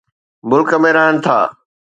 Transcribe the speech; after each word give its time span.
ملڪ 0.49 0.69
۾ 0.85 0.89
رهن 0.97 1.15
ٿا. 1.23 1.37